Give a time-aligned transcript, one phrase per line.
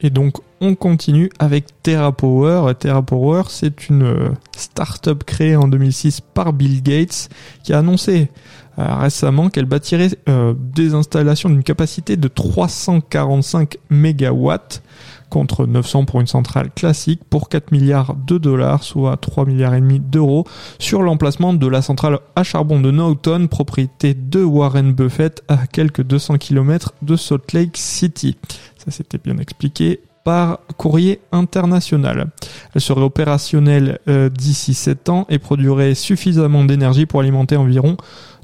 [0.00, 2.74] Et donc on continue avec TerraPower.
[2.78, 7.28] TerraPower, c'est une euh, start-up créée en 2006 par Bill Gates
[7.62, 8.30] qui a annoncé
[8.78, 14.82] euh, récemment qu'elle bâtirait euh, des installations d'une capacité de 345 mégawatts
[15.30, 19.80] contre 900 pour une centrale classique pour 4 milliards de dollars, soit 3 milliards et
[19.80, 20.46] demi d'euros,
[20.78, 26.02] sur l'emplacement de la centrale à charbon de Norton, propriété de Warren Buffett à quelques
[26.02, 28.36] 200 km de Salt Lake City.
[28.86, 32.30] Ça c'était bien expliqué par courrier international.
[32.74, 37.96] Elle serait opérationnelle euh, d'ici 7 ans et produirait suffisamment d'énergie pour alimenter environ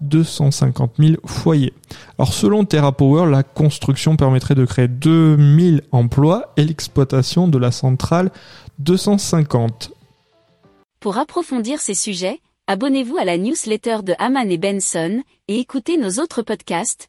[0.00, 1.72] 250 000 foyers.
[2.18, 8.30] Alors selon TerraPower, la construction permettrait de créer 2000 emplois et l'exploitation de la centrale
[8.78, 9.92] 250.
[11.00, 16.22] Pour approfondir ces sujets, abonnez-vous à la newsletter de Haman et Benson et écoutez nos
[16.22, 17.08] autres podcasts